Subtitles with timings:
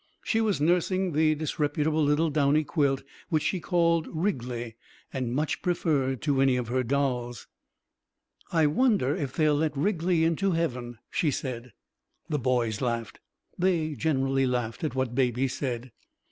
[0.23, 4.75] She was nursing the disreputable little downy quilt which she called Wriggly
[5.13, 7.45] and much preferred to any of her dolls.
[8.51, 11.73] "I wonder if they will let Wriggly into heaven," she said.
[12.29, 13.19] The boys laughed.
[13.59, 15.91] They generally laughed at what Baby said.